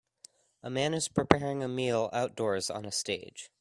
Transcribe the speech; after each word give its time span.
A 0.63 0.69
man 0.71 0.95
is 0.95 1.07
preparing 1.07 1.61
a 1.63 1.67
meal 1.67 2.09
outdoors, 2.11 2.71
on 2.71 2.85
a 2.85 2.91
stage. 2.91 3.51